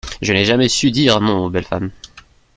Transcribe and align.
Je 0.23 0.33
n’ai 0.33 0.45
jamais 0.45 0.67
su 0.67 0.89
dire 0.89 1.21
non 1.21 1.45
aux 1.45 1.51
belles 1.51 1.63
femmes. 1.63 1.91